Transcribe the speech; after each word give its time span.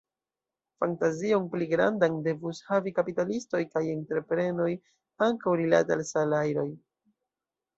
Fantazion 0.83 1.43
pli 1.51 1.67
grandan 1.73 2.15
devus 2.27 2.61
havi 2.69 2.93
kapitalistoj 3.01 3.61
kaj 3.75 3.83
entreprenoj 3.93 4.69
ankaŭ 5.29 5.55
rilate 5.63 5.97
al 5.99 6.03
salajroj. 6.15 6.69